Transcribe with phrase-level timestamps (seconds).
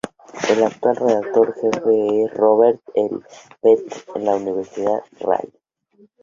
[0.49, 3.19] El actual redactor jefe es Robert L
[3.61, 5.59] Patten de la Universidad Rice.